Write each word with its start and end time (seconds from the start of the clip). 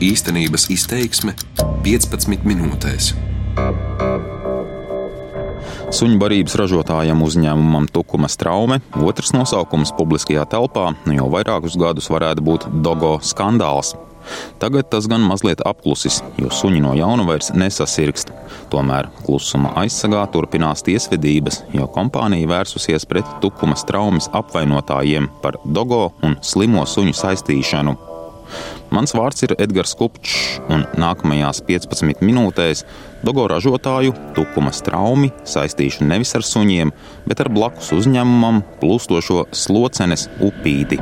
Īstenības 0.00 0.70
izteiksme 0.72 1.34
15 1.84 2.46
minūtēs. 2.48 3.10
Suņu 5.92 6.16
barības 6.22 6.56
ražotājam 6.56 7.20
uzņēmumam 7.26 7.90
Tukuma 7.92 8.30
Straume 8.32 8.78
otrs 8.96 9.34
nosaukums 9.36 9.92
publiskajā 9.98 10.46
telpā 10.48 10.86
nu 11.04 11.18
jau 11.18 11.28
vairākus 11.36 11.76
gadus 11.76 12.08
varētu 12.08 12.46
būt 12.48 12.66
Dogo 12.80 13.18
skandāls. 13.20 13.92
Tagad 14.62 14.88
tas 14.88 15.04
gan 15.10 15.20
mazliet 15.20 15.60
apklusis, 15.68 16.22
jo 16.40 16.48
suņi 16.48 16.80
no 16.80 16.96
jauna 16.96 17.28
vairs 17.28 17.52
nesasirgst. 17.52 18.32
Tomēr 18.72 19.12
klusuma 19.26 19.74
aizsargā 19.84 20.24
turpinās 20.32 20.80
tiesvedības, 20.88 21.66
jo 21.76 21.84
kompānija 21.92 22.48
vērsusies 22.48 23.04
pret 23.10 23.36
tukuma 23.44 23.76
traumas 23.76 24.32
apvainotājiem 24.32 25.28
par 25.44 25.60
dogo 25.64 26.06
un 26.24 26.40
slimo 26.40 26.88
suņu 26.88 27.20
saistīšanu. 27.20 28.00
Mans 28.94 29.14
vārds 29.14 29.46
ir 29.46 29.54
Edgars 29.58 29.94
Kupčs, 29.98 30.60
un 30.72 30.86
nākamajās 31.00 31.62
15 31.68 32.24
minūtēs 32.26 32.84
dogo 33.26 33.46
ražotāju 33.50 34.16
tukuma 34.36 34.72
traumi 34.72 35.32
saistīšu 35.44 36.08
nevis 36.08 36.34
ar 36.38 36.46
suņiem, 36.46 36.92
bet 37.28 37.44
ar 37.44 37.52
blakus 37.52 37.92
uzņēmumam 37.96 38.62
plūstošo 38.82 39.46
slocenes 39.52 40.28
upīti. 40.40 41.00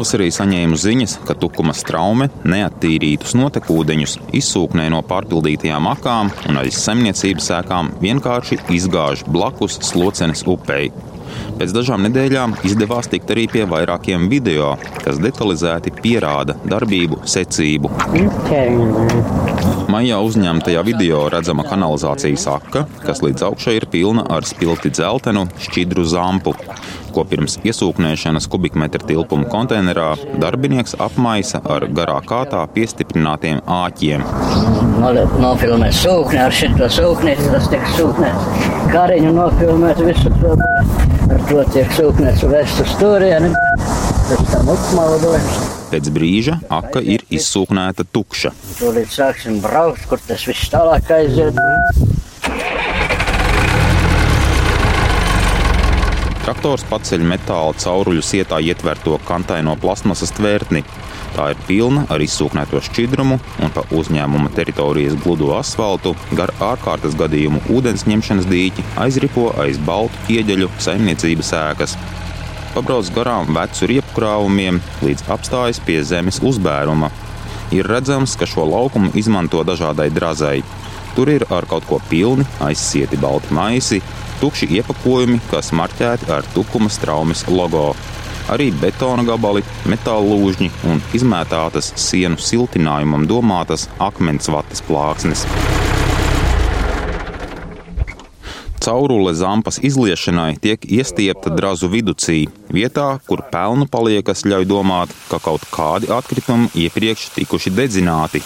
Pavasarī 0.00 0.30
saņēmu 0.32 0.78
ziņas, 0.80 1.14
ka 1.28 1.34
tukuma 1.36 1.74
traume 1.76 2.30
neattīrītus 2.48 3.34
notekūdeņus 3.36 4.14
izsūknē 4.38 4.86
no 4.94 5.02
pārpildītajām 5.04 5.90
akām 5.90 6.30
un 6.48 6.60
aiz 6.62 6.78
saimniecības 6.80 7.50
sēkām 7.50 7.92
vienkārši 8.00 8.62
izgāž 8.78 9.26
blakus 9.28 9.76
slocenes 9.84 10.46
upei. 10.48 10.88
Pēc 11.60 11.76
dažām 11.76 12.08
nedēļām 12.08 12.56
izdevās 12.64 13.12
tikt 13.12 13.36
arī 13.36 13.44
pie 13.52 13.68
vairākiem 13.68 14.24
video, 14.32 14.72
kas 15.04 15.20
detalizēti 15.20 15.92
pierāda 16.00 16.56
darbību 16.64 17.20
secību. 17.36 17.92
Maijā 19.90 20.20
uzņemtajā 20.22 20.82
video 20.86 21.24
redzama 21.32 21.64
kanalizācijas 21.66 22.44
aka, 22.52 22.84
kas 23.02 23.22
līdz 23.24 23.42
augšai 23.48 23.72
ir 23.80 23.86
pilna 23.90 24.22
ar 24.30 24.44
spilti 24.46 24.92
dzeltenu, 24.94 25.48
šķidru 25.64 26.04
zampu, 26.06 26.52
ko 27.10 27.24
pirms 27.26 27.56
iesūknēšanas 27.66 28.46
kubikmetra 28.52 29.02
tilpuma 29.08 29.48
konteinerā 29.50 30.12
darbinieks 30.42 30.94
apmaisa 31.06 31.62
ar 31.74 31.88
garā 31.96 32.20
kātā 32.22 32.60
piestiprinātiem 32.76 33.64
āķiem. 33.80 34.22
Nofilmēt 35.42 35.98
sūkni 35.98 36.38
ar 36.44 36.54
šo 36.54 36.92
sūkni, 37.00 37.34
tas 37.48 37.66
tiek 37.74 37.90
sūknēts. 37.96 38.70
Kariņu 38.94 39.34
nofilmēt 39.40 40.04
visu 40.06 40.30
to. 40.38 40.54
Ar 41.30 41.44
to 41.50 41.66
tiek 41.74 41.98
sūknēts 41.98 42.46
vest 42.54 42.86
uz 42.86 42.96
turieni, 43.02 43.50
pēc 44.30 44.48
tam 44.54 44.74
upmaudojums. 44.76 45.79
Pēc 45.90 46.06
brīža 46.14 46.60
aka 46.70 47.00
ir 47.02 47.24
izsūknēta 47.34 48.04
tukša. 48.14 48.52
Tūlīt 48.78 49.10
sāksim 49.10 49.58
braukt, 49.64 50.04
kur 50.06 50.22
tas 50.22 50.44
viss 50.46 50.70
tālāk 50.70 51.10
aiziet. 51.16 51.58
Traktors 56.44 56.86
paceļ 56.90 57.24
metāla 57.26 57.74
cauruļu 57.78 58.22
sietā 58.24 58.60
ietverto 58.62 59.18
kantaino 59.26 59.74
plasmasas 59.82 60.32
tvērtni. 60.38 60.84
Tā 61.34 61.50
ir 61.52 61.60
pilna 61.66 62.06
ar 62.10 62.22
izsūknēto 62.22 62.80
šķidrumu 62.86 63.36
un 63.62 63.74
pa 63.74 63.84
uzņēmuma 63.94 64.50
teritorijas 64.56 65.18
gludo 65.22 65.52
asfaltu 65.58 66.14
gar 66.38 66.50
ārkārtas 66.70 67.14
gadījumu 67.18 67.62
ūdens 67.70 68.06
ņemšanas 68.10 68.48
dīķi 68.50 68.86
aizripo 69.04 69.50
aiz 69.62 69.78
baltu 69.86 70.26
ķieģeļu 70.26 70.70
saimniecības 70.86 71.54
ēkas. 71.60 71.98
Pabrauc 72.74 73.10
garām 73.14 73.50
vecu 73.56 73.88
riepu 73.90 74.14
krāvumiem, 74.18 74.78
līdz 75.02 75.26
apstājas 75.34 75.80
pie 75.82 75.98
zemes 76.06 76.38
uzbēruma. 76.46 77.10
Ir 77.74 77.86
redzams, 77.86 78.36
ka 78.38 78.46
šo 78.50 78.66
laukumu 78.70 79.10
izmanto 79.18 79.62
dažādai 79.66 80.10
drazai. 80.14 80.60
Tur 81.16 81.30
ir 81.34 81.46
ar 81.50 81.66
kaut 81.70 81.86
ko 81.90 81.98
pilni, 82.10 82.46
aizsieti 82.62 83.18
balti 83.18 83.54
maisi, 83.54 83.98
tukši 84.40 84.70
iepakojumi, 84.78 85.42
kas 85.50 85.74
marķēti 85.74 86.30
ar 86.30 86.46
tukuma 86.54 86.90
traumas 87.02 87.46
logo 87.50 87.90
arī 88.50 88.70
betona 88.82 89.24
gabali, 89.26 89.62
metāla 89.90 90.26
lūžņi 90.26 90.70
un 90.90 91.02
izmētātas 91.16 91.92
sienu 92.00 92.40
siltinājumam 92.40 93.28
domātas 93.30 93.88
akmens 94.10 94.50
vatas 94.50 94.82
plāksnes. 94.86 95.46
Caurule 98.80 99.34
zampas 99.34 99.76
izliešanai 99.84 100.54
tiek 100.56 100.84
iestiepta 100.88 101.52
drazu 101.52 101.90
viducī, 101.92 102.46
vietā, 102.72 103.18
kur 103.28 103.42
pelnu 103.52 103.84
paliekas 103.84 104.46
ļauj 104.48 104.64
domāt, 104.70 105.12
ka 105.28 105.36
kaut 105.44 105.66
kādi 105.68 106.08
atkritumi 106.08 106.70
iepriekš 106.86 107.26
tikuši 107.34 107.74
dedzināti. 107.76 108.40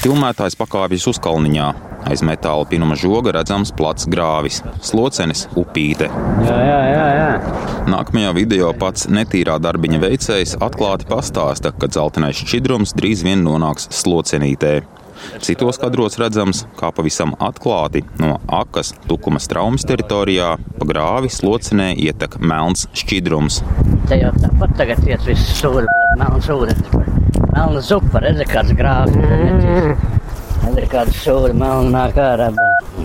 Filmētājs 0.00 0.54
pakāpjas 0.56 1.08
uz 1.10 1.18
kalniņā. 1.20 1.66
Aiz 2.08 2.22
metāla 2.24 2.64
pinuma 2.70 2.94
žoga 2.96 3.34
redzams 3.36 3.74
plats 3.76 4.06
grāvis, 4.08 4.62
slocenis, 4.86 5.44
upīte. 5.58 6.06
Jā, 6.46 6.60
jā, 6.64 6.78
jā, 6.86 7.02
jā. 7.18 7.58
Nākamajā 7.90 8.30
video 8.38 8.70
pats 8.78 9.10
netīrā 9.10 9.58
darbiņa 9.60 10.00
veicējs 10.06 10.56
atklāti 10.62 11.10
pastāsta, 11.10 11.74
ka 11.74 11.90
dzeltenais 11.90 12.40
šķidrums 12.46 12.94
drīz 12.96 13.26
vien 13.26 13.44
nonāks 13.44 13.90
slocenītē. 14.00 14.99
Citos 15.44 15.78
kadros 15.80 16.18
redzams, 16.20 16.64
kā 16.78 16.90
pavisam 16.94 17.32
atklāti 17.42 18.02
no 18.20 18.38
akas 18.60 18.92
tukuma 19.08 19.40
traumas 19.40 19.86
teritorijā 19.88 20.54
pa 20.78 20.88
grāvi 20.88 21.30
slocenē 21.32 21.92
ietek 21.96 22.38
melns 22.40 22.86
šķidrums. 22.96 23.60
Te 24.10 24.20
jau 24.20 24.32
tāpat 24.36 24.76
tagad 24.80 25.06
iet 25.08 25.24
viss 25.28 25.54
sūri, 25.60 25.86
melns 26.20 26.50
ūdens. 26.52 26.90
Melna 27.50 27.82
zupa, 27.84 28.20
redzi, 28.22 28.46
kāds 28.48 28.74
grāvis. 28.78 29.16
Redzi, 30.64 30.86
kāds 30.92 31.22
sūri 31.24 31.56
melna 31.56 31.90
nāk 31.94 32.20
ārā. 32.20 32.50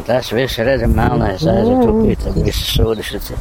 Tas 0.05 0.29
viss, 0.35 0.59
redzi, 0.65 0.89
melnais 0.91 1.45
aiziet 1.49 1.87
upī, 1.87 2.17
tad 2.21 2.37
viss 2.45 2.73
sūdi 2.75 3.05
šis. 3.05 3.31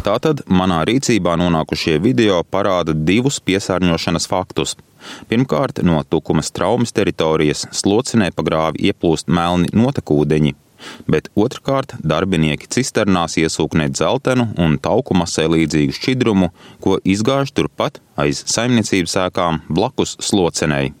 Tātad 0.00 0.38
manā 0.48 0.78
rīcībā 0.88 1.34
nonākušie 1.36 1.98
video 2.00 2.38
parāda 2.48 2.94
divus 2.96 3.36
piesārņošanas 3.44 4.26
faktus. 4.30 4.72
Pirmkārt, 5.28 5.82
no 5.84 5.98
tukuma 6.08 6.40
traumas 6.40 6.94
teritorijas 6.96 7.66
slocinē 7.76 8.30
pa 8.32 8.44
grāvi 8.46 8.88
ieplūst 8.88 9.28
melni 9.28 9.68
notekūdeņi, 9.76 10.54
bet 11.04 11.28
otrkārt 11.36 11.92
darbinieki 12.00 12.70
cisternās 12.72 13.36
iesūknē 13.42 13.90
dzeltenu 13.92 14.48
un 14.56 14.78
tauku 14.80 15.18
masē 15.20 15.44
līdzīgu 15.52 15.98
šķidrumu, 15.98 16.48
ko 16.80 16.96
izgāž 17.04 17.52
turpat 17.52 18.00
aiz 18.16 18.40
saimniecības 18.54 19.18
ēkām 19.26 19.60
blakus 19.68 20.16
slocenei. 20.24 20.94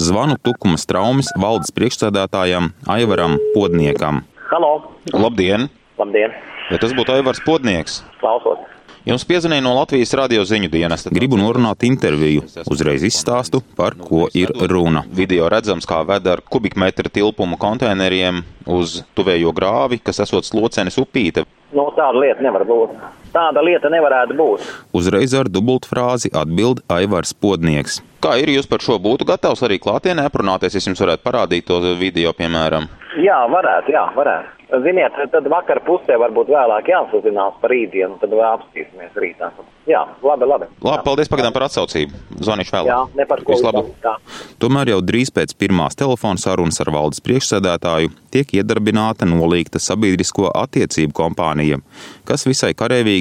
Zvanu 0.00 0.40
tukuma 0.40 0.80
traumas 0.80 1.28
valdes 1.36 1.76
priekšsēdētājam 1.76 2.72
Aivaram 2.88 3.36
Podniekam. 3.52 4.24
Halo! 4.48 4.74
Labdien! 5.12 5.68
Labdien! 6.00 6.53
Vai 6.70 6.78
tas 6.80 6.94
būtu 6.96 7.12
Aivars 7.12 7.42
Podnieks? 7.44 7.98
Klausos! 8.22 8.62
Jums 9.04 9.26
piezvanīja 9.28 9.60
no 9.66 9.74
Latvijas 9.76 10.14
radio 10.16 10.46
ziņu 10.48 10.70
dienesta. 10.72 11.10
Gribu 11.12 11.36
norunāt 11.36 11.84
interviju. 11.84 12.46
Uzreiz 12.72 13.02
izstāstu, 13.04 13.60
par 13.76 13.98
ko 14.00 14.30
ir 14.32 14.48
runa. 14.70 15.02
Video 15.12 15.50
redzams, 15.52 15.84
kā 15.84 15.98
ved 16.08 16.24
ar 16.32 16.40
kubikmetra 16.40 17.12
tilpumu 17.12 17.58
konteineriem 17.60 18.40
uz 18.64 19.02
tuvējo 19.12 19.52
grāvi, 19.52 20.00
kas 20.00 20.24
esot 20.24 20.48
slocenes 20.48 20.96
upīte. 21.02 21.44
Nu, 21.76 21.90
tāda 21.98 22.16
lieta 22.16 22.48
nevar 22.48 22.64
būt. 22.64 22.96
Tāda 23.34 23.64
lieta 23.66 23.90
nevarētu 23.90 24.36
būt. 24.38 24.66
Uzreiz 24.94 25.32
ar 25.34 25.48
dubultfrāzi 25.50 26.30
atbild 26.38 26.84
Aivars 26.86 27.34
Podnieks. 27.34 27.98
Kā 28.22 28.36
ir 28.38 28.52
jūs 28.54 28.68
par 28.70 28.84
šo 28.84 29.00
būtu 29.02 29.26
gatavs 29.26 29.64
arī 29.66 29.80
klātienē 29.82 30.28
aprunāties, 30.30 30.76
ja 30.78 30.84
jums 30.86 31.02
varētu 31.02 31.26
parādīt 31.26 31.66
to 31.66 31.80
video, 31.98 32.30
piemēram? 32.38 32.86
Jā, 33.20 33.42
varētu, 33.50 33.94
jā, 33.94 34.06
varētu. 34.14 34.54
Ziniet, 34.82 35.14
tad 35.30 35.46
vakar 35.50 35.78
pusē 35.86 36.16
varbūt 36.18 36.48
vēlāk 36.50 36.88
jāsazinās 36.88 37.58
par 37.60 37.70
rītdienu, 37.70 38.16
tad 38.18 38.32
vēl 38.32 38.46
apstīsimies 38.48 39.18
rītā. 39.20 39.50
Jā, 39.86 40.00
labi, 40.24 40.48
labi. 40.48 40.66
Labi, 40.82 41.02
paldies 41.04 41.28
pagaidām 41.30 41.52
par 41.54 41.66
atsaucību. 41.66 42.16
Zvanīšu 42.40 42.72
vēlāk. 42.72 42.88
Jā, 42.88 42.98
ne 43.20 43.26
par 43.28 43.42
ko. 43.44 43.52
Vislabāk. 43.52 43.90
Tā. 44.02 44.14
Tomēr 44.62 44.94
jau 44.94 45.02
drīz 45.04 45.30
pēc 45.36 45.52
pirmās 45.60 45.98
telefona 46.00 46.40
sarunas 46.40 46.80
ar 46.80 46.90
valdes 46.94 47.20
priekšsēdētāju 47.26 48.10
tiek 48.34 48.56
iedarbināta 48.56 49.28
nolīgta 49.28 49.82
sabiedrisko 49.82 50.48
attiecību 50.64 51.14
kompānija, 51.14 51.78
kas 52.26 52.48
visai 52.48 52.72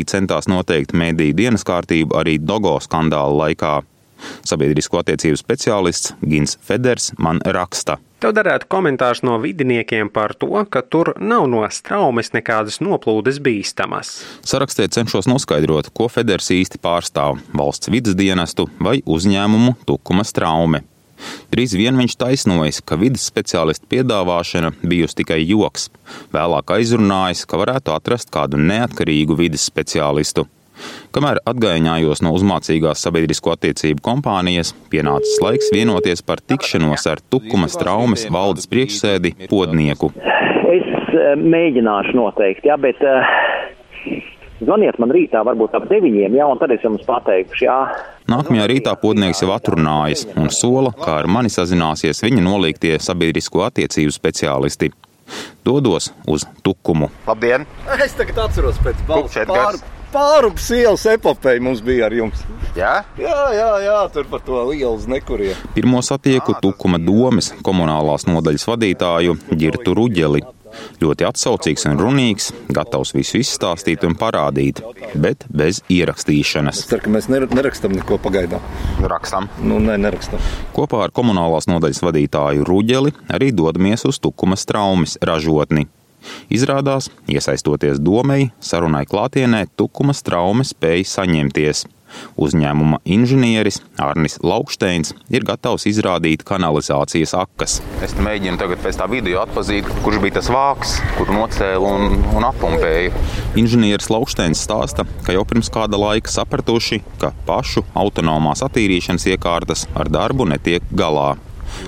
karavīgi 0.03 0.11
centās 0.11 0.47
noteikt 0.47 0.93
mediju 0.93 1.33
dienas 1.33 1.63
kārtību 1.63 2.15
arī 2.15 2.39
Dogo 2.39 2.79
skandāla 2.79 3.47
laikā. 3.47 3.83
Sabiedrisko 4.45 5.01
attiecību 5.01 5.35
speciālists 5.35 6.13
Gins 6.21 6.57
Feders 6.61 7.13
man 7.17 7.41
raksta. 7.43 7.97
Tev 8.21 8.31
derētu 8.33 8.67
komentārs 8.69 9.21
no 9.21 9.37
vidiniekiem 9.41 10.09
par 10.09 10.33
to, 10.33 10.65
ka 10.69 10.81
tur 10.81 11.13
nav 11.19 11.47
no 11.49 11.67
straumes 11.69 12.31
nekādas 12.31 12.79
noplūdes 12.79 13.41
bīstamas. 13.43 14.23
Sarakstē 14.45 14.87
cenšos 14.87 15.27
noskaidrot, 15.27 15.91
ko 15.93 16.07
Feders 16.07 16.49
īsti 16.49 16.79
pārstāv- 16.79 17.41
valsts 17.59 17.91
vidas 17.91 18.15
dienestu 18.15 18.69
vai 18.79 19.01
uzņēmumu 19.01 19.75
tukuma 19.85 20.23
straume. 20.23 20.83
Drīz 21.53 21.75
vien 21.77 21.97
viņš 21.99 22.17
taisnojas, 22.19 22.81
ka 22.85 22.97
vidas 22.99 23.27
speciālistu 23.29 23.89
piedāvāšana 23.93 24.73
bijusi 24.81 25.21
tikai 25.21 25.39
joks. 25.43 25.89
Vēlāk 26.33 26.75
aizrunājis, 26.77 27.45
ka 27.49 27.61
varētu 27.61 27.93
atrast 27.95 28.33
kādu 28.33 28.59
neatkarīgu 28.61 29.37
vidas 29.39 29.67
speciālistu. 29.69 30.47
Kamēr 31.13 31.39
atgaiņājos 31.49 32.23
no 32.25 32.33
uzmācīgās 32.33 33.03
sabiedrisko 33.05 33.53
attiecību 33.53 34.01
kompānijas, 34.05 34.73
pienācis 34.91 35.37
laiks 35.43 35.69
vienoties 35.73 36.23
par 36.25 36.41
tikšanos 36.41 37.05
ar 37.11 37.21
Tukumas 37.29 37.77
traumas 37.79 38.25
valdes 38.33 38.65
priekšsēdi 38.71 39.35
Podnieku. 39.51 40.09
Es 40.73 40.89
uh, 41.13 41.35
mēģināšu 41.37 42.17
noteikti, 42.17 42.71
jā, 42.71 42.79
bet 42.81 43.01
uh, 43.05 43.29
zvaniet 44.63 44.97
man 45.01 45.13
rītā 45.13 45.43
varbūt 45.45 45.77
ap 45.77 45.85
deviņiem, 45.91 46.39
jā, 46.39 46.49
un 46.49 46.61
tad 46.61 46.73
es 46.73 46.83
jums 46.85 47.05
pateikšu, 47.05 47.67
jā. 47.67 47.77
Nākamajā 48.31 48.67
rītā 48.71 48.93
podnieks 49.01 49.41
jau 49.43 49.49
atrunājas 49.51 50.23
un 50.39 50.47
sola, 50.53 50.93
kā 50.95 51.17
ar 51.23 51.27
mani 51.27 51.51
sazināsies 51.51 52.23
viņa 52.23 52.43
nolīgtie 52.45 52.93
sabiedrisko 53.03 53.65
attiecību 53.67 54.13
speciālisti. 54.15 54.93
Dodos 55.65 56.11
uz 56.27 56.45
Tukumu. 56.63 57.09
Labdien! 57.27 57.67
Es 58.03 58.15
tagad 58.15 58.45
atceros 58.45 58.79
pēc 58.83 59.03
balss 59.07 59.35
pār, 59.35 59.51
gads. 59.51 59.83
pārupas 60.13 60.69
ielas 60.75 61.05
epopeja 61.11 61.63
mums 61.63 61.83
bija 61.83 62.07
ar 62.07 62.15
jums. 62.15 62.43
Jā? 62.77 62.95
Jā, 63.19 63.37
jā, 63.55 63.69
jā, 63.85 63.99
tur 64.15 64.27
par 64.31 64.43
to 64.47 64.63
ielas 64.75 65.07
nekuriem. 65.09 65.59
Pirmo 65.75 65.99
satieku 66.03 66.55
Tukuma 66.63 66.99
domes 67.01 67.51
komunālās 67.65 68.27
nodaļas 68.29 68.67
vadītāju 68.71 69.39
Girtu 69.51 69.95
Ruģeli. 69.99 70.43
Ļoti 71.01 71.27
atsaucīgs 71.27 71.85
un 71.89 71.97
runīgs, 71.99 72.51
gatavs 72.73 73.13
visu 73.15 73.39
izstāstīt 73.41 74.03
un 74.07 74.15
parādīt, 74.19 74.81
bet 75.15 75.45
bez 75.49 75.81
ierakstīšanas. 75.93 76.83
Es 76.83 76.91
ceru, 76.91 77.05
ka 77.05 77.13
mēs 77.15 77.29
ner- 77.31 77.49
nerakstām 77.51 77.95
neko 77.97 78.19
pagaidām. 78.23 78.61
Rakstam. 79.03 79.49
Nu, 79.63 79.79
nē, 79.83 79.97
nerakstām. 80.01 80.39
Kopā 80.75 81.03
ar 81.07 81.15
komunālās 81.15 81.67
nodaļas 81.71 82.03
vadītāju 82.05 82.65
Ruģeli 82.67 83.13
arī 83.33 83.51
dodamies 83.55 84.05
uz 84.09 84.19
Tukumas 84.23 84.65
traumas 84.69 85.17
ražotni. 85.21 85.87
Izrādās, 86.53 87.09
iesaistoties 87.31 88.01
domai, 88.03 88.51
sarunai 88.63 89.05
klātienē, 89.09 89.65
Tukumas 89.77 90.23
traumas 90.25 90.73
spēja 90.75 91.09
saņemties. 91.17 91.85
Uzņēmuma 92.37 92.99
inženieris 93.09 93.79
Arnis 94.01 94.39
Lauksteins 94.43 95.13
ir 95.33 95.45
gatavs 95.47 95.87
izrādīt 95.89 96.43
kanalizācijas 96.47 97.35
akas. 97.37 97.79
Es 98.05 98.15
mēģinu 98.17 98.59
tagad 98.61 98.81
pēc 98.83 98.99
tā 98.99 99.07
video 99.11 99.41
atpazīt, 99.43 99.89
kurš 100.05 100.21
bija 100.23 100.37
tas 100.39 100.49
vāks, 100.53 100.97
kuru 101.17 101.37
nocēla 101.37 101.93
un, 101.97 102.19
un 102.35 102.47
appumpēja. 102.49 103.13
Inženieris 103.59 104.11
Lauksteins 104.13 104.61
stāsta, 104.65 105.07
ka 105.25 105.35
jau 105.35 105.45
pirms 105.49 105.71
kāda 105.73 105.99
laika 105.99 106.33
sapratuši, 106.33 107.01
ka 107.21 107.33
pašu 107.47 107.85
autonomās 107.97 108.65
attīrīšanas 108.65 109.29
iekārtas 109.33 109.87
ar 109.97 110.11
darbu 110.13 110.49
netiek 110.49 110.85
galā. 110.93 111.33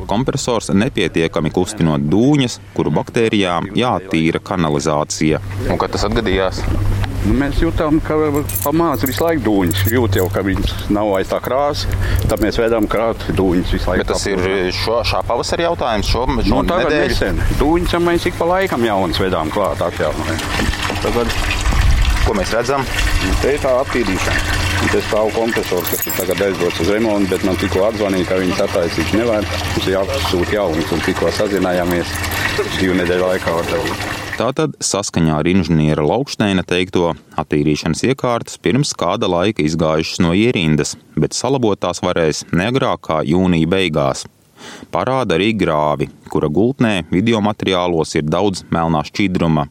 Kompresors 0.09 0.69
nepietiekami 0.75 1.51
kustinot 1.55 2.05
dūņas, 2.11 2.59
kuru 2.75 2.91
baktērijām 2.95 3.71
jātīra 3.77 4.41
kanalizācija. 4.43 5.41
Un 5.69 5.77
kad 5.81 5.91
tas 5.95 6.05
atgadījās? 6.07 6.61
Nu, 7.25 7.33
mēs 7.39 7.57
jūtam, 7.57 7.97
ka 8.05 8.13
pamāca 8.61 9.07
visu 9.09 9.23
laiku 9.25 9.41
dūņus. 9.47 9.79
Jūt 9.89 10.17
jau, 10.19 10.27
ka 10.29 10.43
viņas 10.45 10.73
nav 10.93 11.09
vairs 11.15 11.31
tā 11.31 11.39
krāsa. 11.41 11.89
Tad 12.29 12.43
mēs 12.45 12.59
veidām 12.61 12.85
krāt 12.91 13.23
dūņus 13.33 13.73
visu 13.73 13.89
laiku. 13.89 14.03
Bet 14.03 14.11
tas 14.13 14.25
ir 14.29 14.43
šo, 14.77 14.99
šā 15.09 15.23
pavasara 15.25 15.65
jautājums, 15.65 16.11
šo, 16.11 16.27
šo 16.37 16.51
Nu, 16.53 16.61
tagad 16.69 16.91
nedēļu. 16.93 17.09
nesen. 17.09 17.41
Dūņus 17.61 17.97
mēs 18.05 18.29
ik 18.29 18.37
pa 18.37 18.45
laikam 18.45 18.85
jaunas 18.85 19.17
vedām 19.23 19.49
klāt 19.53 19.81
atjaunojam. 19.81 20.37
Tagad 21.01 21.33
Ko 22.25 22.33
mēs 22.33 22.49
redzam? 22.53 22.81
te 23.41 23.51
ir 23.53 23.59
tā 23.61 23.69
attīrīšana. 23.83 24.64
Un 24.85 24.91
Te 24.93 24.99
stāv 25.01 25.31
kompresors, 25.33 25.87
kas 25.89 26.03
ir 26.05 26.13
tagad 26.13 26.41
aizdots 26.45 26.77
uz 26.83 26.89
remontu, 26.93 27.31
bet 27.31 27.43
man 27.47 27.55
tikko 27.57 27.87
atzvanīja, 27.87 28.27
ka 28.29 28.35
viņas 28.37 28.59
attaisīt 28.67 29.15
nevar. 29.17 29.41
Mums 29.41 29.87
ir 29.87 29.95
jāsūta 29.95 30.53
jaunas, 30.53 30.91
un 30.93 31.01
tikko 31.01 31.31
sazinājāmies 31.33 32.11
divu 32.75 32.99
nedēļu 32.99 33.25
laikā 33.25 33.55
ar 33.63 33.71
tevi. 33.71 33.95
Tātad, 34.37 34.77
saskaņā 34.85 35.39
ar 35.41 35.49
inženiera 35.49 36.05
Lauksteina 36.05 36.61
teikto, 36.69 37.15
attīrīšanas 37.41 38.05
iekārtas 38.11 38.61
pirms 38.61 38.93
kāda 38.93 39.31
laika 39.31 39.65
izgājušas 39.65 40.21
no 40.21 40.37
ierindas, 40.37 40.93
bet 41.17 41.33
salabot 41.33 41.81
tās 41.81 42.03
varēs 42.05 42.45
neagrāk 42.53 43.07
kā 43.09 43.21
jūnija 43.25 43.71
beigās. 43.73 44.27
Parāda 44.93 45.39
arī 45.39 45.49
grāvi, 45.57 46.11
kura 46.29 46.45
gultnē 46.45 47.07
video 47.09 47.41
materiālos 47.41 48.13
ir 48.19 48.29
daudz 48.29 48.61
melnā 48.69 49.01
šķidruma. 49.09 49.65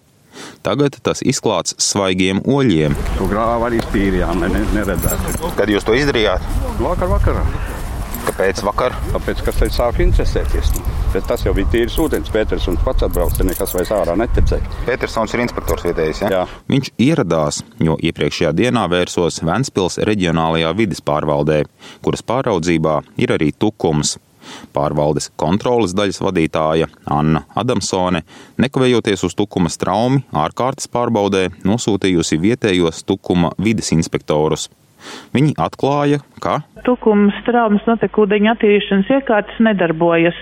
Tagad 0.67 0.99
tas 1.05 1.23
izklāts 1.25 1.77
svaigiem 1.83 2.43
oļiem. 2.45 2.97
To 3.19 3.29
grāvu 3.31 3.69
arī 3.69 3.81
tīrījām, 3.93 4.43
lai 4.45 4.53
ne, 4.55 4.65
neredzētu. 4.77 5.55
Kad 5.59 5.73
jūs 5.73 5.87
to 5.87 5.97
izdarījāt? 5.99 6.45
Vakar 6.81 7.11
vakarā. 7.13 7.47
Kāpēc 8.25 8.63
vakar? 8.65 8.95
Tāpēc, 9.13 9.41
kas 9.45 9.59
te 9.61 9.67
sāk 9.73 10.01
interesēties. 10.01 10.71
Bet 11.13 11.27
tas 11.29 11.45
jau 11.45 11.53
bija 11.55 11.69
tīrs 11.71 11.97
ūdens. 12.01 12.31
Pēters 12.33 12.65
un 12.73 12.79
pats 12.81 13.05
atbrauc, 13.07 13.37
te 13.37 13.45
nekas 13.47 13.75
vairs 13.77 13.93
ārā 13.95 14.17
netecēja. 14.19 14.65
Petersons 14.89 15.35
ir 15.37 15.45
inspektors 15.45 15.85
vietējais. 15.87 16.25
Ja? 16.25 16.31
Jā. 16.33 16.43
Viņš 16.73 16.91
ieradās, 17.05 17.61
jo 17.85 17.99
iepriekšējā 18.01 18.55
dienā 18.57 18.87
vērsos 18.91 19.43
Ventspils 19.45 20.01
reģionālajā 20.09 20.73
vidas 20.79 21.05
pārvaldē, 21.05 21.63
kuras 22.03 22.25
pāraudzībā 22.27 23.03
ir 23.21 23.37
arī 23.37 23.53
tukums. 23.53 24.17
Pārvaldes 24.76 25.31
kontrolas 25.41 25.94
daļas 25.96 26.20
vadītāja 26.25 26.88
Anna 27.11 27.44
Adamsone, 27.55 28.25
nekavējoties 28.61 29.26
uz 29.29 29.37
tukuma 29.38 29.73
straumi, 29.73 30.25
ārkārtas 30.32 30.91
pārbaudē 30.93 31.49
nosūtījusi 31.64 32.41
vietējos 32.43 33.05
tukuma 33.08 33.52
vides 33.58 33.93
inspektorus. 33.96 34.69
Viņi 35.35 35.56
atklāja, 35.61 36.21
ka 36.43 36.61
tukuma 36.85 37.33
straumes 37.41 37.85
notekūdeņa 37.89 38.55
attīrīšanas 38.55 39.11
iekārtas 39.17 39.61
nedarbojas. 39.65 40.37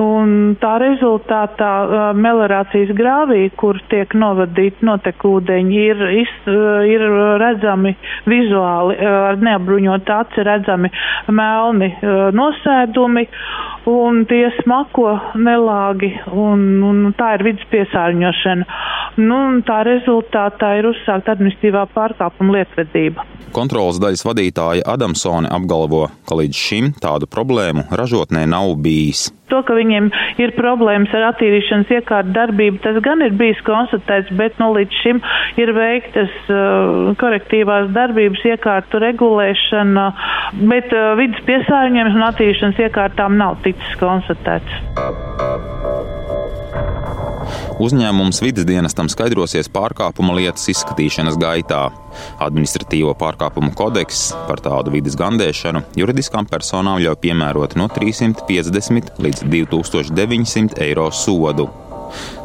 Un 0.00 0.54
tā 0.62 0.72
rezultātā 0.82 1.70
melorācijas 2.18 2.90
grāvī, 2.98 3.44
kur 3.60 3.78
tiek 3.92 4.16
novadīti 4.18 4.86
notekūdeņi, 4.88 5.82
ir, 5.92 6.02
iz, 6.24 6.32
ir 6.90 7.04
redzami 7.42 7.94
vizuāli, 8.30 8.98
ar 9.04 9.38
neapbruņotu 9.44 10.16
aci 10.16 10.46
redzami 10.48 10.90
melni 11.30 11.92
nosēdumi, 12.34 13.28
un 13.90 14.24
tie 14.30 14.48
smako 14.62 15.12
nelāgi, 15.40 16.10
un, 16.32 16.82
un 16.84 17.12
tā 17.18 17.34
ir 17.38 17.46
vidas 17.48 17.68
piesārņošana. 17.72 18.80
Nu, 19.20 19.38
tā 19.66 19.82
rezultātā 19.86 20.72
ir 20.80 20.90
uzsākta 20.90 21.36
administratīvā 21.36 21.86
pārkāpuma 21.94 22.58
lietvedība. 22.58 23.26
kontrolas 23.54 24.00
daļas 24.02 24.24
vadītāja 24.26 24.82
Adamsone 24.90 25.50
apgalvo, 25.54 26.08
ka 26.26 26.34
līdz 26.40 26.58
šim 26.58 26.92
tādu 26.98 27.28
problēmu 27.30 27.86
ražotnē 27.94 28.46
nav 28.50 28.74
bijis. 28.82 29.28
To, 29.52 29.60
ka 29.62 29.76
viņiem 29.76 30.08
ir 30.40 30.54
problēmas 30.56 31.12
ar 31.14 31.28
attīrīšanas 31.28 31.90
iekārtu 31.98 32.32
darbību, 32.34 32.80
tas 32.82 32.96
gan 33.04 33.20
ir 33.22 33.34
bijis 33.38 33.60
konstatēts, 33.66 34.32
bet 34.34 34.56
nu, 34.58 34.70
līdz 34.74 35.00
šim 35.02 35.20
ir 35.60 35.70
veiktas 35.76 36.32
uh, 36.48 37.12
korektīvās 37.20 37.92
darbības 37.94 38.42
iekārtu 38.54 39.02
regulēšana, 39.04 40.06
bet 40.60 40.92
uh, 40.94 41.12
vidas 41.18 41.42
piesārņojums 41.48 42.18
un 42.18 42.26
attīrīšanas 42.30 42.82
iekārtām 42.86 43.38
nav 43.40 43.58
ticis 43.66 43.98
konstatēts. 44.00 44.82
Uzņēmums 47.82 48.38
vidas 48.44 48.66
dienestam 48.68 49.08
skaidrosies 49.10 49.68
pārkāpuma 49.74 50.36
lietas 50.38 50.68
izskatīšanas 50.70 51.36
gaitā. 51.42 51.88
Administratīvo 52.44 53.16
pārkāpumu 53.18 53.74
kodeks 53.74 54.28
par 54.48 54.62
tādu 54.62 54.94
vidas 54.94 55.18
gandēšanu 55.18 55.82
juridiskām 55.98 56.46
personām 56.50 57.02
ļauj 57.02 57.18
piemērot 57.26 57.74
no 57.80 57.90
350 57.90 59.18
līdz 59.26 59.48
2900 59.50 60.78
eiro 60.86 61.10
sodu. 61.10 61.68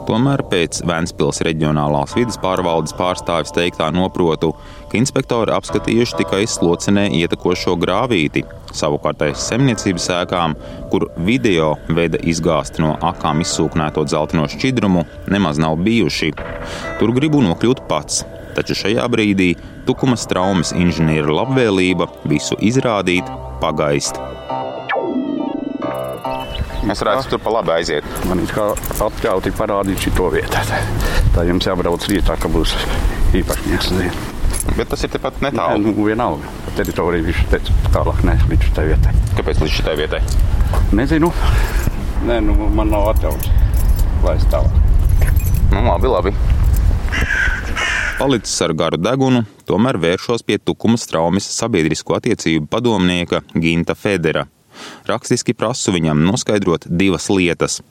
Tomēr 0.09 0.41
pēc 0.49 0.79
Vēncpils 0.89 1.43
reģionālās 1.45 2.15
vidas 2.17 2.39
pārvaldes 2.41 2.95
pārstāvis 2.97 3.53
teiktā 3.53 3.91
noprotu, 3.93 4.55
ka 4.89 4.97
inspektori 4.97 5.53
apskatījuši 5.53 6.17
tikai 6.23 6.39
slocenē 6.49 7.03
ietekošo 7.19 7.75
grāvīti, 7.77 8.41
savukārt 8.73 9.21
aiz 9.27 9.43
zemniecības 9.51 10.07
sēkām, 10.09 10.55
kur 10.89 11.05
video 11.27 11.75
veida 11.93 12.17
izgāsti 12.25 12.81
no 12.81 12.95
akām 13.11 13.43
izsūknēto 13.45 14.07
dzelteno 14.09 14.47
šķidrumu, 14.49 15.05
nemaz 15.29 15.61
nav 15.61 15.77
bijuši. 15.85 16.31
Tur 16.97 17.13
gribu 17.13 17.45
nokļūt 17.45 17.85
pats, 17.91 18.23
taču 18.57 18.81
šajā 18.81 19.05
brīdī 19.13 19.51
tukuma 19.85 20.17
traumas 20.17 20.73
inženiera 20.73 21.37
labvēlība 21.43 22.09
visu 22.33 22.57
izrādīt, 22.57 23.29
pagaist. 23.61 24.17
Mēs 26.87 27.01
varētu 27.03 27.33
tur 27.33 27.41
pa 27.43 27.51
labi 27.57 27.73
aiziet. 27.75 28.05
Man 28.29 28.39
ir 28.43 28.51
kā 28.55 28.69
atļauti 29.05 29.51
parādīt 29.57 30.05
šo 30.05 30.29
vietu. 30.33 30.61
Tā 31.35 31.43
jums 31.47 31.67
jābrauc 31.67 32.05
rītā, 32.09 32.37
ka 32.39 32.51
būs 32.51 32.75
īpaši 33.35 33.73
jāsadzina. 33.73 34.11
Bet 34.77 34.89
tas 34.91 35.03
ir 35.03 35.11
tepat 35.11 35.39
Tā 35.39 35.49
netālu. 35.49 35.81
nu, 35.89 36.05
vienalga. 36.05 36.47
Pa 36.65 36.75
teritoriju 36.77 37.25
viņš 37.27 37.41
teica, 37.51 37.75
tālāk 37.93 38.21
ne 38.27 38.35
līdz 38.51 38.69
šai 38.69 38.85
vietai. 38.91 39.13
Kāpēc 39.37 39.63
līdz 39.63 39.75
šitai 39.79 39.95
vietai? 39.99 40.21
Nezinu. 40.95 41.31
Nē, 42.27 42.39
nu, 42.45 42.55
man 42.75 42.91
nav 42.93 43.09
atļauts. 43.13 43.49
Lai 44.23 44.35
es 44.37 44.45
tālāk. 44.51 44.71
Nu, 45.73 45.83
labi, 45.85 46.11
labi. 46.11 46.33
Palicis 48.19 48.57
ar 48.65 48.73
garu 48.75 48.99
degunu, 48.99 49.45
tomēr 49.67 49.97
vēršos 50.01 50.43
pie 50.43 50.57
tukuma 50.59 50.99
traumas 50.99 51.47
sabiedrisko 51.55 52.17
attiecību 52.17 52.67
padomnieka 52.67 53.41
Ginta 53.55 53.95
Federa. 53.95 54.43
Rakstiski 55.09 55.55
prasu 55.57 55.95
viņam 55.95 56.23
noskaidrot 56.27 56.87
divas 56.89 57.29
lietas. 57.33 57.81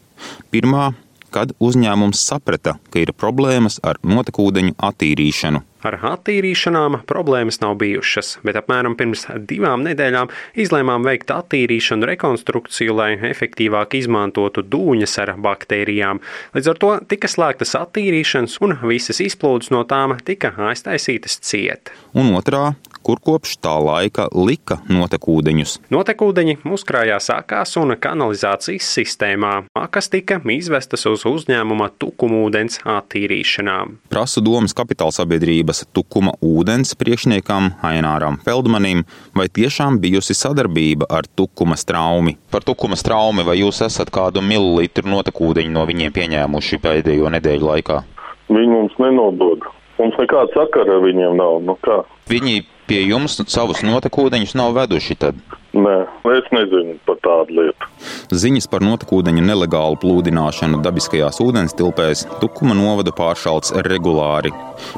Pirmā, 0.53 0.93
kad 1.35 1.53
uzņēmums 1.61 2.21
saprata, 2.25 2.77
ka 2.93 3.03
ir 3.03 3.13
problēmas 3.17 3.79
ar 3.85 4.01
notekūdeņu 4.07 4.77
attīrīšanu. 4.89 5.63
Ar 5.87 5.95
attīrīšanām 6.09 6.97
problēmas 7.07 7.61
nav 7.63 7.77
bijušas, 7.79 8.33
bet 8.47 8.57
apmēram 8.59 8.97
pirms 8.99 9.29
divām 9.47 9.85
nedēļām 9.87 10.33
izlēmām 10.59 11.07
veikt 11.07 11.31
attīrīšanu, 11.31 12.09
rekonstrukciju, 12.11 12.97
lai 12.99 13.13
efektīvāk 13.31 13.95
izmantotu 14.01 14.65
dūņas 14.67 15.15
ar 15.23 15.35
baktērijām. 15.45 16.23
Līdz 16.57 16.73
ar 16.73 16.83
to 16.83 16.93
tika 17.13 17.31
slēgtas 17.31 17.77
attīrīšanas, 17.79 18.59
un 18.65 18.75
visas 18.91 19.23
izplūdes 19.23 19.71
no 19.75 19.85
tām 19.89 20.17
tika 20.27 20.51
aiztaisītas 20.73 21.39
ciet. 21.47 21.95
Un 22.19 22.35
otrā, 22.35 22.73
kur 23.03 23.21
kopš 23.25 23.57
tā 23.63 23.75
laika 23.83 24.29
lika 24.35 24.81
notekūdeņus. 24.91 25.79
Notekūdeņi 25.95 26.59
uzkrājās 26.69 27.31
akās 27.35 27.77
un 27.81 27.95
kanalizācijas 27.99 28.89
sistēmā, 28.99 29.53
akas 29.79 30.11
tika 30.13 30.41
izvestas 30.55 31.07
uz 31.11 31.25
uzņēmuma 31.29 31.91
tukumūdens 32.01 32.83
attīrīšanām. 32.89 33.97
Prasu 34.13 34.43
domas 34.45 34.77
kapitāla 34.77 35.15
sabiedrības 35.15 35.85
tukuma 35.97 36.35
ūdens 36.45 36.95
priekšniekam 36.99 37.73
Aināram 37.87 38.41
Feldmanim, 38.45 39.05
vai 39.37 39.49
tiešām 39.49 40.01
bijusi 40.03 40.37
sadarbība 40.37 41.09
ar 41.11 41.29
tukuma 41.37 41.79
straumi. 41.79 42.37
Par 42.53 42.67
tukuma 42.67 42.99
straumi 42.99 43.47
vai 43.47 43.59
jūs 43.63 43.83
esat 43.87 44.13
kādu 44.15 44.43
mililitru 44.45 45.09
notekūdeņu 45.09 45.75
no 45.75 45.85
viņiem 45.89 46.15
pieņēmuši 46.15 46.81
pēdējo 46.85 47.33
nedēļu 47.39 47.73
laikā? 47.73 48.01
Viņi 48.49 48.73
mums 48.73 48.97
nenodod. 49.03 49.67
Mums 49.99 50.17
nekāda 50.21 50.55
sakara 50.55 50.97
ar 50.97 51.05
viņiem 51.05 51.37
nav. 51.39 51.59
Nu 51.67 51.75
kā? 51.85 52.01
Viņi 52.31 52.63
pie 52.89 53.05
jums 53.05 53.39
savus 53.47 53.85
notekūdeņus 53.87 54.57
nav 54.59 54.75
veduši 54.79 55.17
tad? 55.21 55.39
Nē, 55.77 55.97
es 56.33 56.47
nezinu 56.55 56.95
par 57.07 57.19
tādu 57.23 57.59
lietu. 57.59 57.89
Ziņas 58.33 58.67
par 58.73 58.83
notekūdeņu 58.87 59.45
nelegālu 59.45 59.99
plūdināšanu 60.01 60.81
dabiskajās 60.83 61.39
ūdenstilpēs 61.45 62.25
Tukuma 62.41 62.75
novada 62.79 63.13
pāršalts 63.15 63.75
regulāri. 63.87 64.55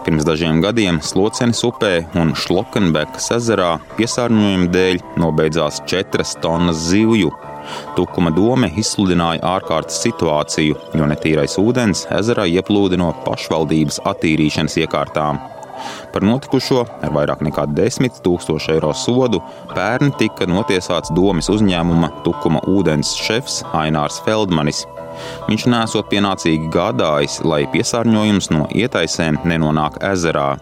Pirms 0.07 0.25
dažiem 0.29 0.63
gadiem 0.63 1.03
Slocenes 1.03 1.65
upē 1.67 1.93
un 2.21 2.33
Šlokenbekas 2.39 3.33
ezerā 3.37 3.75
piesārņojuma 3.99 4.71
dēļ 4.73 5.05
nobeidzās 5.21 5.83
četras 5.91 6.37
tonnas 6.41 6.87
zivju. 6.87 7.35
Tukuma 7.99 8.33
dome 8.35 8.71
izsludināja 8.81 9.43
ārkārtas 9.57 10.01
situāciju, 10.07 10.79
jo 10.97 11.11
netīrais 11.11 11.59
ūdens 11.61 12.07
ezerā 12.15 12.47
ieplūda 12.47 12.99
no 13.01 13.13
pašvaldības 13.27 14.05
attīrīšanas 14.15 14.79
iekārtām. 14.87 15.43
Par 16.15 16.25
notikušo 16.27 16.85
ar 17.03 17.15
vairāk 17.15 17.45
nekā 17.47 17.67
10 17.77 18.23
tūkstošu 18.25 18.75
eiro 18.77 18.93
sodu 18.97 19.43
pērn 19.75 20.15
tika 20.21 20.49
notiesāts 20.51 21.13
domas 21.17 21.51
uzņēmuma 21.53 22.13
Tukuma 22.25 22.63
ūdens 22.71 23.15
šefs 23.19 23.63
Ainārs 23.77 24.21
Feldmanis. 24.27 24.85
Viņš 25.49 25.67
nesot 25.71 26.09
pienācīgi 26.11 26.71
gādājis, 26.73 27.41
lai 27.45 27.65
piesārņojums 27.73 28.51
no 28.55 28.67
ietaisēm 28.73 29.43
nenonāk 29.51 30.01
ezerā. 30.13 30.55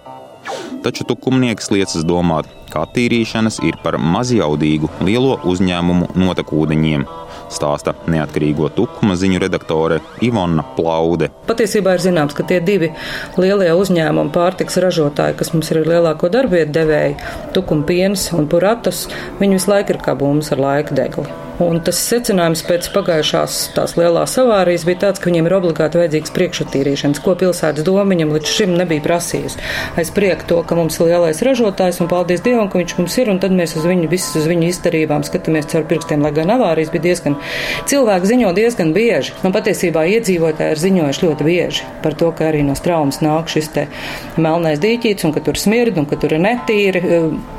Taču 0.82 1.04
tukumnieks 1.08 1.73
liecas 1.75 2.04
domāt, 2.06 2.47
ka 2.70 2.85
attīrīšanas 2.87 3.58
ir 3.66 3.78
par 3.82 3.97
mazjaudīgu 3.99 4.90
lielo 5.02 5.38
uzņēmumu 5.50 6.12
notekūdeņiem 6.18 7.06
stāsta 7.52 7.94
neatkarīgo 8.11 8.68
tukuma 8.76 9.16
ziņu 9.18 9.40
redaktore 9.42 9.99
Ivona 10.25 10.64
Plaude. 10.76 11.30
Patiesībā 11.49 11.97
ir 11.97 12.04
zināms, 12.04 12.37
ka 12.37 12.47
tie 12.49 12.61
divi 12.64 12.92
lielie 13.40 13.73
uzņēmumi 13.75 14.35
pārtiks 14.35 14.78
ražotāji, 14.85 15.38
kas 15.40 15.52
mums 15.56 15.73
ir 15.73 15.82
lielāko 15.88 16.30
darbvietu 16.32 16.76
devēji, 16.76 17.18
tukuma 17.56 17.88
piens 17.88 18.28
un 18.37 18.49
puratas, 18.52 19.06
viņi 19.42 19.58
visu 19.61 19.75
laiku 19.75 19.97
ir 19.97 20.02
kā 20.04 20.16
būmas 20.18 20.52
ar 20.54 20.66
laika 20.68 20.97
degli. 20.99 21.28
Un 21.58 21.80
tas 21.82 21.99
secinājums 22.06 22.61
pēc 22.68 22.87
pagājušās 22.94 23.54
tās 23.75 23.97
lielās 23.99 24.37
avārijas 24.38 24.85
bija 24.87 25.00
tāds, 25.08 25.18
ka 25.18 25.26
viņiem 25.26 25.49
ir 25.49 25.56
obligāti 25.56 25.99
vajadzīgs 25.99 26.30
priekšattīrīšanas, 26.37 27.18
ko 27.25 27.35
pilsētas 27.40 27.87
doma 27.87 28.04
viņam 28.12 28.30
līdz 28.37 28.52
šim 28.54 28.76
nebija 28.78 29.02
prasījusi. 29.02 29.58
Aiz 29.99 30.12
prieku 30.14 30.47
to, 30.47 30.61
ka 30.68 30.76
mums 30.78 30.98
ir 31.00 31.08
lielais 31.08 31.40
ražotājs 31.44 32.00
un 32.02 32.10
paldies 32.10 32.42
Dievam, 32.44 32.68
ka 32.70 32.80
viņš 32.80 32.94
mums 32.98 33.16
ir, 33.20 33.30
un 33.32 33.40
tad 33.42 33.54
mēs 33.56 33.75
uz 33.78 33.87
viņu, 33.88 34.08
visas 34.12 34.37
uz 34.40 34.48
viņu 34.50 34.68
izdarībām 34.68 35.25
skatāmies 35.26 35.68
caur 35.72 35.87
pirkstiem, 35.88 36.25
lai 36.25 36.32
gan 36.37 36.52
avārijas 36.54 36.92
bija 36.94 37.06
diezgan, 37.08 37.38
cilvēki 37.90 38.32
ziņo 38.32 38.52
diezgan 38.56 38.92
bieži. 38.96 39.37
Un 39.46 39.54
patiesībā 39.56 40.04
iedzīvotāji 40.16 40.76
ir 40.76 40.82
ziņojuši 40.84 41.25
ļoti 41.26 41.48
bieži 41.48 41.88
par 42.04 42.16
to, 42.18 42.32
ka 42.37 42.50
arī 42.50 42.64
no 42.66 42.76
straumas 42.78 43.22
nāk 43.25 43.52
šis 43.52 43.72
te 43.75 43.87
melnais 44.37 44.82
dīķīts 44.82 45.28
un 45.28 45.37
ka 45.37 45.44
tur 45.46 45.60
smird 45.60 46.00
un 46.00 46.08
ka 46.08 46.20
tur 46.20 46.37
ir 46.37 46.44
netīri. 46.44 47.04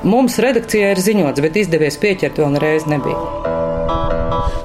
Mums 0.06 0.38
redakcijā 0.44 0.94
ir 0.94 1.04
ziņots, 1.10 1.44
bet 1.46 1.60
izdevies 1.64 2.00
pieķert 2.02 2.42
vēl 2.42 2.56
nereiz 2.58 2.88
nebija. 2.90 3.69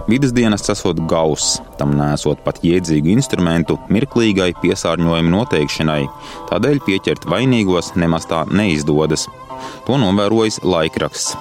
Vides 0.08 0.34
dienests 0.36 0.68
esot 0.68 0.98
gauss, 1.08 1.58
tam 1.78 1.94
nesot 1.96 2.42
pat 2.44 2.60
jēdzīgu 2.64 3.14
instrumentu 3.14 3.78
mirklīgai 3.92 4.50
piesārņojuma 4.60 5.32
noteikšanai, 5.32 6.02
tādēļ 6.50 6.82
pieķert 6.84 7.24
vainīgos 7.30 7.94
nemaz 7.96 8.28
tā 8.28 8.44
neizdodas. 8.52 9.24
To 9.86 9.96
novērojis 10.00 10.60
laikraksts. 10.66 11.34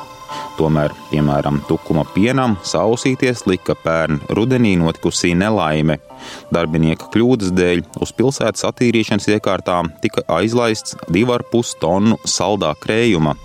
Tomēr, 0.58 0.94
piemēram, 1.10 1.60
tukuma 1.68 2.04
pienam 2.14 2.56
sausīties 2.66 3.44
lika 3.50 3.76
pērn 3.84 4.20
rudenī 4.38 4.76
notikusi 4.78 5.34
nelaime. 5.38 5.98
Darbinieka 6.54 7.10
kļūdas 7.14 7.54
dēļ 7.58 7.82
uz 8.06 8.14
pilsētas 8.18 8.68
attīrīšanas 8.70 9.32
iekārtām 9.34 9.90
tika 10.04 10.24
aizlaists 10.38 10.96
2,5 11.10 11.74
tonu 11.82 12.20
saldā 12.30 12.74
krējuma, 12.86 13.36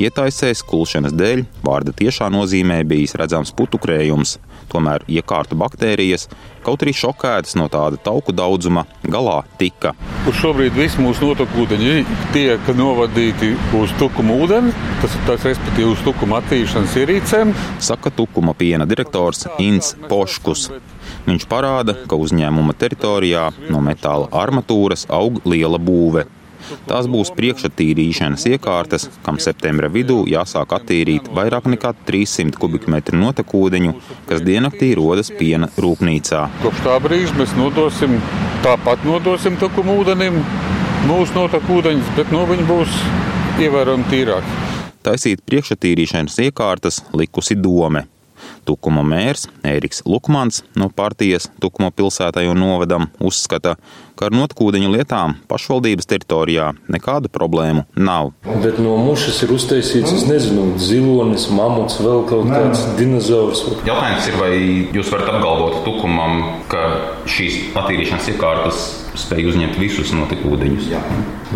Ietaisēs 0.00 0.60
kulšanas 0.66 1.14
dēļ 1.16 1.46
vārda 1.64 1.94
tiešā 1.96 2.28
nozīmē 2.32 2.82
bijis 2.88 3.16
redzams 3.16 3.54
putukrējums, 3.56 4.36
tomēr 4.72 5.04
iekārtu 5.08 5.56
baktērijas, 5.58 6.26
kaut 6.66 6.82
arī 6.84 6.92
šokētas 6.96 7.56
no 7.56 7.68
tāda 7.72 7.98
tauku 8.02 8.34
daudzuma, 8.36 8.84
galā 9.06 9.38
tika. 9.60 9.94
Uz 10.26 10.36
šobrīd 10.40 10.76
viss 10.76 10.98
mūsu 11.00 11.30
notekūdeņi 11.30 11.94
tiek 12.34 12.70
novadīti 12.76 13.54
uz 13.78 13.94
tukuma 14.00 14.36
ūdeni, 14.42 14.74
tas 15.02 15.16
ir 15.16 15.24
tas, 15.28 15.46
respektīvi, 15.48 15.92
uz 15.94 16.04
tukuma 16.04 16.42
attīrīšanas 16.42 16.98
ierīcēm. 17.02 17.54
Saka 17.88 18.12
tukuma 18.12 18.56
piena 18.58 18.88
direktors 18.88 19.46
Inns 19.62 19.94
Poškus. 20.10 20.68
Viņš 21.26 21.46
parāda, 21.50 21.96
ka 22.06 22.18
uzņēmuma 22.18 22.74
teritorijā 22.78 23.48
no 23.70 23.82
metāla 23.82 24.28
armatūras 24.44 25.06
aug 25.10 25.40
liela 25.46 25.80
būve. 25.82 26.26
Tās 26.86 27.08
būs 27.10 27.32
priekšattīrīšanas 27.36 28.46
iekārtas, 28.52 29.08
kam 29.26 29.40
septembra 29.42 29.90
vidū 29.92 30.22
jāsāk 30.30 30.74
attīrīt 30.78 31.30
vairāk 31.36 31.68
nekā 31.72 31.92
300 32.08 32.60
kubikmetru 32.60 33.18
notekūdeņu, 33.20 33.94
kas 34.30 34.44
diennaktī 34.46 34.92
rodas 34.98 35.32
piena 35.34 35.70
rūpnīcā. 35.76 36.42
Kopš 36.64 36.82
tā 36.86 36.96
brīža 37.04 37.36
mēs 37.38 37.54
nodosim, 37.58 38.18
tāpat 38.66 39.06
nodosim 39.08 39.58
tukumu 39.60 40.00
ūdenim 40.02 40.40
mūsu 41.06 41.36
notekūdeņus, 41.38 42.12
bet 42.18 42.34
no 42.34 42.42
viņi 42.50 42.66
būs 42.70 43.00
ievērojami 43.66 44.10
tīrāki. 44.12 44.60
Taisīt 45.06 45.44
priekšattīrīšanas 45.46 46.40
iekārtas 46.48 47.04
likusi 47.14 47.54
dome. 47.62 48.08
Tukuma 48.66 49.04
mērs 49.06 49.46
Ēriks 49.66 50.02
Lukmans 50.06 50.62
no 50.78 50.90
partijas 50.92 51.50
Tukuma 51.62 51.92
pilsētai 51.94 52.46
un 52.50 52.60
novadam 52.60 53.08
uzskata, 53.22 53.76
ka 54.16 54.28
ar 54.28 54.34
notkūdeņu 54.34 54.90
lietām 54.94 55.36
pašvaldības 55.50 56.08
teritorijā 56.08 56.70
nekādu 56.92 57.30
problēmu 57.32 57.84
nav. 58.00 58.32
Bet 58.64 58.80
no 58.82 58.96
mušas 59.04 59.42
ir 59.44 59.52
uztaisīts, 59.56 60.14
es 60.16 60.24
nezinu, 60.28 60.68
zilonis, 60.80 61.48
mamuts, 61.52 62.00
vēl 62.00 62.24
kaut 62.30 62.48
kāds 62.50 62.86
dinozaurs. 62.98 63.64
Jautājums 63.86 64.30
ir, 64.30 64.38
vai 64.40 64.52
jūs 64.96 65.12
varat 65.12 65.34
apgalvot 65.34 65.82
Tukumam, 65.86 66.40
ka 66.72 66.84
šīs 67.30 67.76
attīrīšanas 67.76 68.32
iekārtas 68.32 68.86
spēj 69.20 69.50
uzņemt 69.52 69.78
visus 69.80 70.14
notekūdeņus? 70.16 70.90
Jā. 70.94 71.02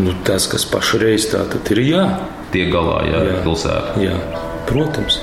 Nu, 0.00 0.14
tas, 0.26 0.48
kas 0.50 0.68
pašreiz 0.68 1.30
tā 1.32 1.46
tad 1.50 1.72
ir 1.74 1.84
jā. 1.88 2.04
Tiek 2.50 2.72
galā, 2.72 3.02
jā, 3.06 3.26
jā. 3.28 3.42
pilsētā. 3.44 4.00
Jā, 4.02 4.16
protams. 4.68 5.20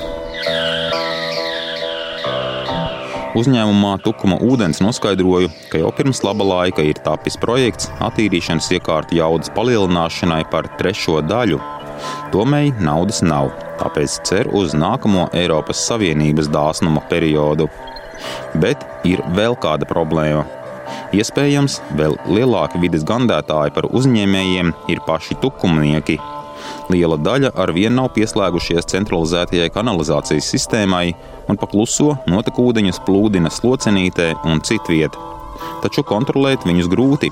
Uzņēmumā 3.38 3.92
Tukuma 4.02 4.34
ūdens 4.42 4.80
noskaidroju, 4.82 5.50
ka 5.70 5.78
jau 5.78 5.92
pirms 5.94 6.24
laba 6.26 6.42
laika 6.48 6.82
ir 6.82 6.98
tapis 7.04 7.36
projekts 7.38 7.86
attīrīšanas 8.02 8.70
iekārtu 8.74 9.14
jaudas 9.20 9.52
palielināšanai 9.54 10.40
par 10.50 10.66
trešo 10.80 11.20
daļu. 11.22 11.60
Tomēr 12.34 12.80
naudas 12.82 13.20
nav, 13.22 13.52
tāpēc 13.78 14.16
cer 14.26 14.50
uz 14.58 14.74
nākamo 14.74 15.28
Eiropas 15.38 15.84
Savienības 15.86 16.50
dāsnuma 16.50 17.04
periodu. 17.12 17.68
Bet 18.58 18.82
ir 19.06 19.22
vēl 19.38 19.54
kāda 19.62 19.86
problēma. 19.86 20.42
Iespējams, 21.14 21.78
vēl 22.00 22.18
lielāki 22.26 22.80
vidas 22.82 23.06
gandētāji 23.06 23.76
par 23.76 23.86
uzņēmējiem 23.92 24.74
ir 24.90 25.04
paši 25.06 25.38
tukumnieki, 25.44 26.18
Liela 26.92 27.18
daļa 27.20 27.52
ar 27.58 27.72
vienu 27.76 27.96
nav 28.00 28.12
pieslēgušies 28.16 28.88
centralizētajai 28.92 29.70
kanalizācijas 29.74 30.48
sistēmai 30.54 31.12
un 31.48 31.60
pakluso 31.60 32.16
notekūdeņus 32.30 33.02
plūdina 33.06 33.52
slocenītē 33.52 34.32
un 34.48 34.62
citvietā. 34.64 35.20
Taču 35.82 36.04
kontrolēt 36.06 36.66
viņus 36.66 36.90
grūti, 36.90 37.30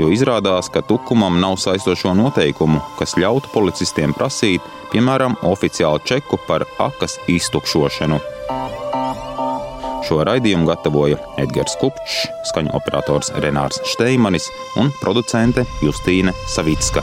jo 0.00 0.08
izrādās, 0.12 0.70
ka 0.72 0.84
tukumam 0.84 1.40
nav 1.40 1.58
saistošo 1.60 2.14
noteikumu, 2.16 2.80
kas 3.00 3.16
ļautu 3.20 3.52
policistiem 3.52 4.16
prasīt, 4.16 4.64
piemēram, 4.92 5.38
oficiālu 5.46 6.02
čeku 6.08 6.40
par 6.48 6.66
akas 6.82 7.18
iztukšošanu. 7.32 8.20
Šo 10.06 10.22
raidījumu 10.28 10.68
gatavoja 10.68 11.18
Edgars 11.42 11.74
Kupčs, 11.80 12.28
skaņu 12.52 12.70
operators 12.78 13.32
Renārs 13.42 13.82
Steimanis 13.90 14.46
un 14.78 14.94
producente 15.02 15.66
Justīne 15.82 16.36
Savicka. 16.54 17.02